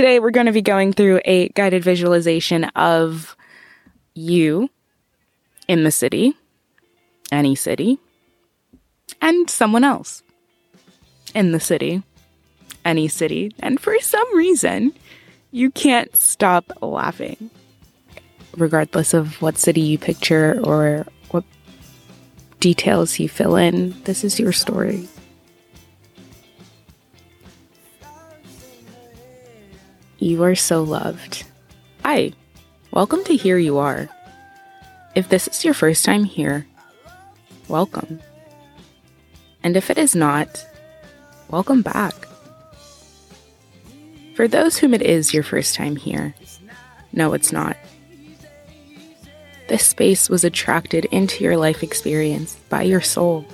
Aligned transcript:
Today, 0.00 0.18
we're 0.18 0.30
going 0.30 0.46
to 0.46 0.52
be 0.52 0.62
going 0.62 0.94
through 0.94 1.20
a 1.26 1.50
guided 1.50 1.84
visualization 1.84 2.64
of 2.74 3.36
you 4.14 4.70
in 5.68 5.84
the 5.84 5.90
city, 5.90 6.32
any 7.30 7.54
city, 7.54 7.98
and 9.20 9.50
someone 9.50 9.84
else 9.84 10.22
in 11.34 11.52
the 11.52 11.60
city, 11.60 12.02
any 12.82 13.08
city. 13.08 13.52
And 13.58 13.78
for 13.78 13.94
some 14.00 14.34
reason, 14.34 14.94
you 15.50 15.70
can't 15.70 16.16
stop 16.16 16.72
laughing, 16.80 17.50
regardless 18.56 19.12
of 19.12 19.42
what 19.42 19.58
city 19.58 19.82
you 19.82 19.98
picture 19.98 20.58
or 20.64 21.06
what 21.30 21.44
details 22.58 23.18
you 23.18 23.28
fill 23.28 23.54
in. 23.54 23.90
This 24.04 24.24
is 24.24 24.40
your 24.40 24.52
story. 24.52 25.06
You 30.22 30.42
are 30.44 30.54
so 30.54 30.82
loved. 30.82 31.44
Hi, 32.04 32.32
welcome 32.90 33.24
to 33.24 33.34
Here 33.34 33.56
You 33.56 33.78
Are. 33.78 34.06
If 35.14 35.30
this 35.30 35.48
is 35.48 35.64
your 35.64 35.72
first 35.72 36.04
time 36.04 36.24
here, 36.24 36.66
welcome. 37.68 38.20
And 39.62 39.78
if 39.78 39.88
it 39.88 39.96
is 39.96 40.14
not, 40.14 40.62
welcome 41.48 41.80
back. 41.80 42.12
For 44.36 44.46
those 44.46 44.76
whom 44.76 44.92
it 44.92 45.00
is 45.00 45.32
your 45.32 45.42
first 45.42 45.74
time 45.74 45.96
here, 45.96 46.34
no, 47.14 47.32
it's 47.32 47.50
not. 47.50 47.78
This 49.68 49.86
space 49.86 50.28
was 50.28 50.44
attracted 50.44 51.06
into 51.06 51.42
your 51.42 51.56
life 51.56 51.82
experience 51.82 52.56
by 52.68 52.82
your 52.82 53.00
soul. 53.00 53.46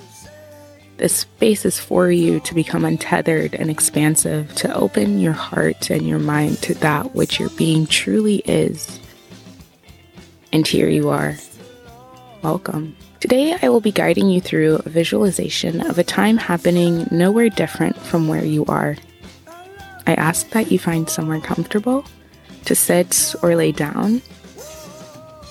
This 0.97 1.13
space 1.13 1.63
is 1.63 1.79
for 1.79 2.09
you 2.09 2.39
to 2.39 2.55
become 2.55 2.83
untethered 2.83 3.53
and 3.53 3.69
expansive, 3.69 4.53
to 4.55 4.75
open 4.75 5.19
your 5.19 5.33
heart 5.33 5.91
and 5.91 6.07
your 6.07 6.17
mind 6.17 6.57
to 6.63 6.73
that 6.75 7.13
which 7.13 7.39
your 7.39 7.49
being 7.49 7.85
truly 7.85 8.37
is. 8.45 8.99
And 10.51 10.65
here 10.65 10.89
you 10.89 11.09
are. 11.09 11.37
Welcome. 12.41 12.95
Today, 13.19 13.55
I 13.61 13.69
will 13.69 13.79
be 13.79 13.91
guiding 13.91 14.31
you 14.31 14.41
through 14.41 14.77
a 14.77 14.89
visualization 14.89 15.81
of 15.81 15.99
a 15.99 16.03
time 16.03 16.37
happening 16.37 17.07
nowhere 17.11 17.49
different 17.49 17.95
from 17.97 18.27
where 18.27 18.45
you 18.45 18.65
are. 18.65 18.97
I 20.07 20.15
ask 20.15 20.49
that 20.49 20.71
you 20.71 20.79
find 20.79 21.07
somewhere 21.07 21.41
comfortable 21.41 22.05
to 22.65 22.73
sit 22.73 23.35
or 23.43 23.55
lay 23.55 23.71
down 23.71 24.23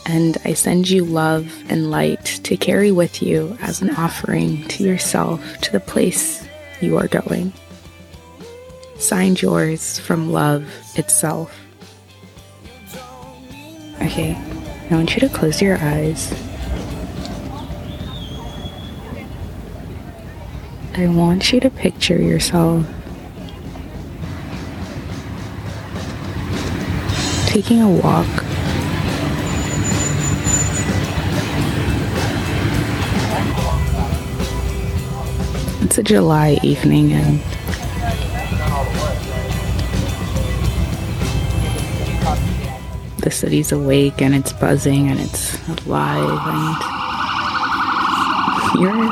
and 0.07 0.39
I 0.45 0.55
send 0.55 0.89
you 0.89 1.05
love 1.05 1.53
and 1.69 1.91
light 1.91 2.25
to 2.45 2.57
carry 2.57 2.93
with 2.93 3.21
you 3.23 3.59
as 3.61 3.83
an 3.83 3.91
offering 3.91 4.67
to 4.69 4.85
yourself 4.85 5.59
to 5.62 5.73
the 5.73 5.81
place 5.81 6.47
you 6.81 6.97
are 6.97 7.09
going. 7.09 7.53
Signed 8.99 9.43
yours 9.43 9.99
from 9.99 10.33
love 10.33 10.65
itself. 10.97 11.59
Okay, 14.01 14.37
I 14.91 14.95
want 14.95 15.15
you 15.15 15.21
to 15.21 15.29
close 15.29 15.61
your 15.61 15.77
eyes. 15.79 16.33
I 20.95 21.09
want 21.09 21.53
you 21.53 21.61
to 21.61 21.69
picture 21.69 22.17
yourself 22.17 22.87
taking 27.47 27.83
a 27.83 27.91
walk 27.91 28.56
It's 35.97 36.11
a 36.11 36.14
July 36.14 36.58
evening 36.62 37.14
and 37.14 37.41
the 43.20 43.30
city's 43.30 43.72
awake 43.72 44.20
and 44.20 44.34
it's 44.34 44.53
buzzing 44.53 45.08
and 45.08 45.19
it's 45.19 45.56
alive 45.86 46.38
and 46.53 46.77
you're 48.78 49.10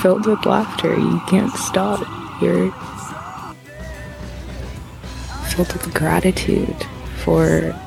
filled 0.00 0.24
with 0.24 0.46
laughter. 0.46 0.98
You 0.98 1.20
can't 1.28 1.52
stop. 1.52 2.00
You're 2.40 2.72
filled 5.48 5.74
with 5.74 5.92
gratitude 5.92 6.86
for 7.16 7.78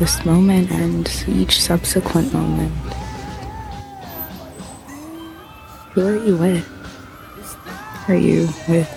this 0.00 0.24
moment 0.24 0.72
and 0.72 1.08
each 1.28 1.62
subsequent 1.62 2.32
moment. 2.32 2.72
Who 5.94 6.06
are 6.06 6.16
you 6.16 6.36
with? 6.38 6.66
Are 8.08 8.16
you 8.16 8.48
with 8.66 8.88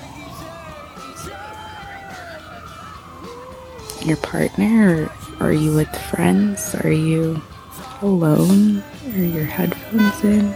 your 4.06 4.16
partner 4.18 5.12
or 5.42 5.48
are 5.48 5.52
you 5.52 5.76
with 5.76 5.94
friends? 6.10 6.74
Are 6.76 6.92
you 6.92 7.42
alone? 8.02 8.82
Are 9.14 9.18
your 9.18 9.44
headphones 9.44 10.24
in? 10.24 10.56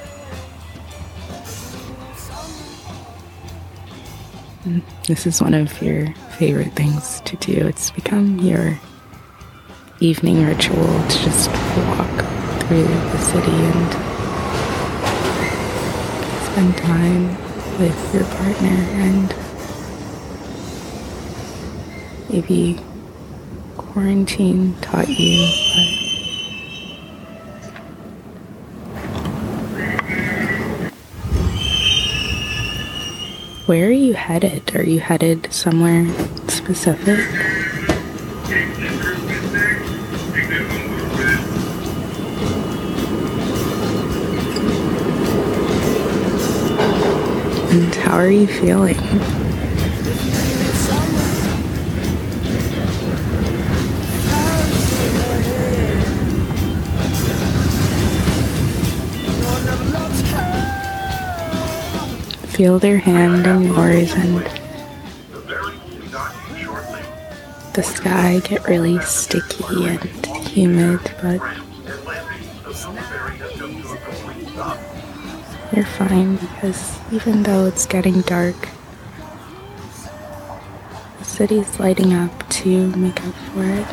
This 5.07 5.27
is 5.27 5.41
one 5.41 5.53
of 5.53 5.81
your 5.81 6.13
favorite 6.37 6.71
things 6.73 7.19
to 7.21 7.35
do. 7.37 7.67
It's 7.67 7.91
become 7.91 8.39
your 8.39 8.79
evening 9.99 10.45
ritual 10.45 10.85
to 10.85 11.17
just 11.19 11.49
walk 11.49 12.25
through 12.61 12.83
the 12.83 13.17
city 13.17 13.51
and 13.51 14.08
spend 16.51 16.77
time 16.77 17.27
with 17.79 18.13
your 18.13 18.23
partner 18.23 18.77
and 19.05 19.35
maybe 22.29 22.79
quarantine 23.77 24.75
taught 24.81 25.09
you, 25.09 25.45
Where 33.65 33.87
are 33.87 33.91
you 33.91 34.15
headed? 34.15 34.75
Are 34.75 34.83
you 34.83 34.99
headed 34.99 35.53
somewhere 35.53 36.07
specific? 36.47 37.58
How 48.09 48.17
are 48.17 48.31
you 48.31 48.47
feeling? 48.47 48.95
Feel 62.47 62.79
their 62.79 62.97
hand 62.97 63.45
in 63.45 63.65
yours 63.65 64.11
and 64.13 64.37
the 67.75 67.83
sky 67.83 68.39
get 68.43 68.67
really 68.67 68.99
sticky 69.01 69.85
and 69.85 70.03
humid, 70.47 70.99
but 71.21 71.39
you're 75.73 75.85
fine 75.85 76.35
because 76.37 76.99
even 77.11 77.43
though 77.43 77.65
it's 77.65 77.85
getting 77.85 78.21
dark, 78.21 78.55
the 81.19 81.25
city's 81.25 81.79
lighting 81.79 82.13
up 82.13 82.49
to 82.49 82.87
make 82.95 83.23
up 83.25 83.33
for 83.53 83.63
it. 83.63 83.85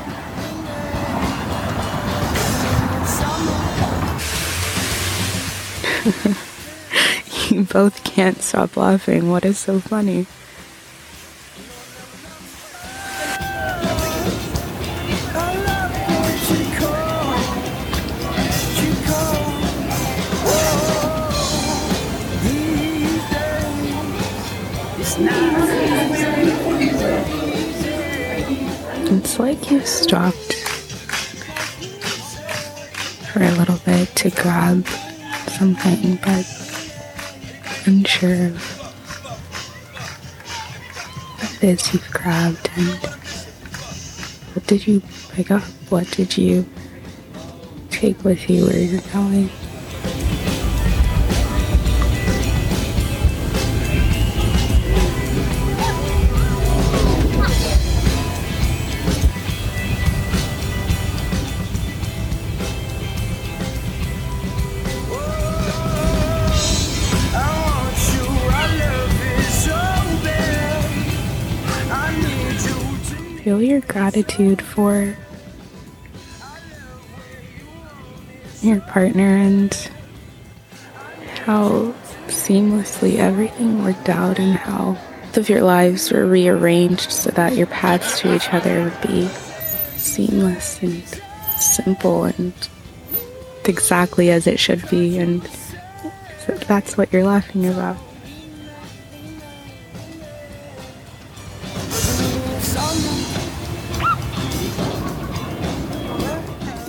you 7.50 7.64
both 7.64 8.04
can't 8.04 8.40
stop 8.42 8.76
laughing. 8.76 9.28
What 9.28 9.44
is 9.44 9.58
so 9.58 9.80
funny? 9.80 10.26
It's 29.08 29.38
like 29.38 29.70
you 29.70 29.80
stopped 29.86 30.54
for 33.32 33.42
a 33.42 33.52
little 33.52 33.78
bit 33.84 34.08
to 34.16 34.30
grab 34.30 34.86
something, 35.48 36.16
but 36.16 36.44
unsure 37.86 38.46
of 38.46 38.56
what 41.38 41.62
it 41.62 41.68
is 41.68 41.92
you've 41.92 42.10
grabbed 42.10 42.68
and 42.76 42.98
what 44.54 44.66
did 44.66 44.86
you 44.86 45.00
pick 45.32 45.50
up? 45.50 45.62
What 45.88 46.10
did 46.10 46.36
you 46.36 46.66
take 47.90 48.24
with 48.24 48.50
you 48.50 48.66
where 48.66 48.78
you're 48.78 49.00
going? 49.12 49.50
Your 73.66 73.80
gratitude 73.80 74.62
for 74.62 75.16
your 78.62 78.80
partner 78.82 79.36
and 79.36 79.90
how 81.44 81.92
seamlessly 82.28 83.16
everything 83.16 83.82
worked 83.82 84.08
out 84.08 84.38
and 84.38 84.56
how 84.56 84.96
both 85.22 85.36
of 85.36 85.48
your 85.48 85.62
lives 85.62 86.10
were 86.10 86.26
rearranged 86.26 87.10
so 87.10 87.30
that 87.30 87.56
your 87.56 87.66
paths 87.66 88.20
to 88.20 88.34
each 88.34 88.52
other 88.54 88.84
would 88.84 89.00
be 89.02 89.26
seamless 89.96 90.80
and 90.82 91.02
simple 91.58 92.24
and 92.24 92.52
exactly 93.64 94.30
as 94.30 94.46
it 94.46 94.58
should 94.58 94.88
be 94.88 95.18
and 95.18 95.42
that's 96.68 96.96
what 96.96 97.12
you're 97.12 97.24
laughing 97.24 97.66
about. 97.66 97.96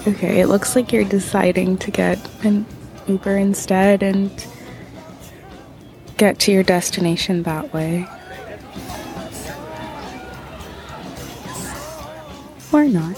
Okay, 0.07 0.39
it 0.39 0.47
looks 0.47 0.73
like 0.73 0.93
you're 0.93 1.03
deciding 1.03 1.77
to 1.79 1.91
get 1.91 2.17
an 2.45 2.65
Uber 3.09 3.35
instead 3.35 4.01
and 4.01 4.31
get 6.15 6.39
to 6.39 6.51
your 6.53 6.63
destination 6.63 7.43
that 7.43 7.73
way. 7.73 8.07
Or 12.71 12.85
not. 12.85 13.17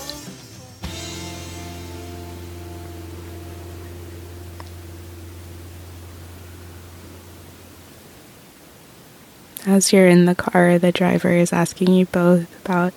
As 9.67 9.93
you're 9.93 10.07
in 10.07 10.25
the 10.25 10.33
car, 10.33 10.79
the 10.79 10.91
driver 10.91 11.29
is 11.33 11.53
asking 11.53 11.93
you 11.93 12.07
both 12.07 12.65
about 12.65 12.93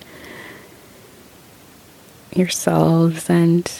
yourselves, 2.37 3.29
and 3.29 3.71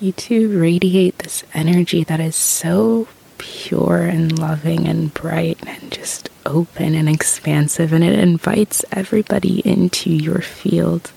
you 0.00 0.12
two 0.12 0.58
radiate 0.58 1.18
this 1.18 1.44
energy 1.54 2.04
that 2.04 2.20
is 2.20 2.36
so 2.36 3.08
pure 3.38 4.02
and 4.02 4.38
loving 4.38 4.86
and 4.86 5.12
bright 5.14 5.58
and 5.66 5.92
just 5.92 6.28
open 6.46 6.94
and 6.94 7.08
expansive, 7.08 7.92
and 7.92 8.04
it 8.04 8.18
invites 8.18 8.84
everybody 8.92 9.60
into 9.60 10.10
your 10.10 10.40
field. 10.40 11.12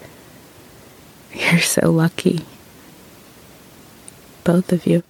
You're 1.33 1.59
so 1.59 1.91
lucky. 1.91 2.45
Both 4.43 4.71
of 4.71 4.85
you. 4.85 5.03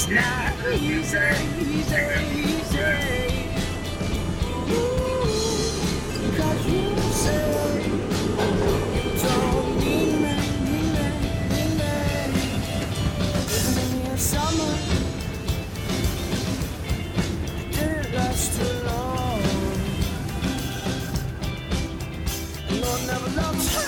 It's 0.00 0.08
not 0.10 0.54
easy, 0.74 1.18
easy, 1.58 2.02
easy. 2.38 2.86
Cause 6.36 6.66
you 6.68 6.96
say, 7.10 7.82
don't 9.22 9.80
deny, 9.80 10.40
deny, 10.64 11.10
deny. 11.50 12.30
Living 13.50 13.90
in 14.00 14.10
the 14.12 14.16
summer, 14.18 14.74
too 18.56 18.86
long. 18.86 19.42
Lord 22.70 23.02
never 23.08 23.30
loves 23.40 23.74
her. 23.74 23.87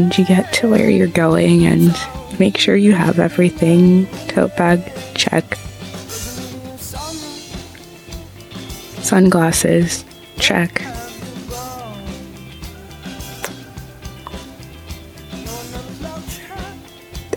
and 0.00 0.16
you 0.16 0.24
get 0.24 0.50
to 0.54 0.68
where 0.68 0.88
you're 0.88 1.06
going 1.08 1.66
and 1.66 1.94
make 2.38 2.56
sure 2.56 2.74
you 2.74 2.92
have 2.92 3.18
everything. 3.18 4.06
Tote 4.28 4.56
bag, 4.56 4.80
check. 5.14 5.56
Sunglasses, 9.02 10.04
check. 10.38 10.82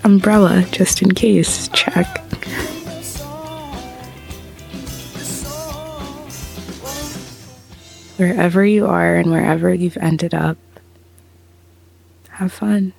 Umbrella, 0.05 0.65
just 0.71 1.01
in 1.01 1.13
case, 1.13 1.67
check. 1.69 2.19
Wherever 8.17 8.65
you 8.65 8.85
are 8.85 9.15
and 9.15 9.31
wherever 9.31 9.73
you've 9.73 9.97
ended 9.97 10.33
up, 10.33 10.57
have 12.33 12.51
fun. 12.51 12.93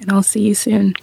And 0.00 0.10
I'll 0.10 0.22
see 0.22 0.40
you 0.40 0.54
soon. 0.54 0.94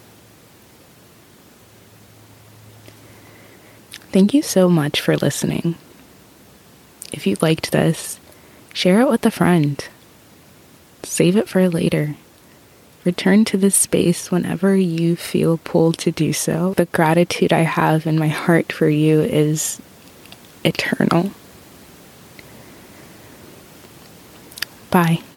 Thank 4.12 4.34
you 4.34 4.42
so 4.42 4.68
much 4.68 5.00
for 5.00 5.16
listening. 5.16 5.76
If 7.12 7.28
you 7.28 7.38
liked 7.42 7.72
this, 7.72 8.20
share 8.74 9.02
it 9.02 9.10
with 9.10 9.26
a 9.26 9.32
friend. 9.32 9.84
Save 11.04 11.38
it 11.38 11.48
for 11.48 11.70
later. 11.70 12.16
Return 13.04 13.46
to 13.46 13.58
this 13.58 13.76
space 13.76 14.32
whenever 14.32 14.76
you 14.76 15.16
feel 15.16 15.58
pulled 15.60 15.98
to 16.00 16.12
do 16.12 16.34
so. 16.34 16.74
The 16.74 16.86
gratitude 16.86 17.54
I 17.54 17.62
have 17.62 18.06
in 18.06 18.18
my 18.18 18.28
heart 18.28 18.72
for 18.72 18.90
you 18.90 19.22
is 19.22 19.80
eternal. 20.64 21.32
Bye. 24.90 25.22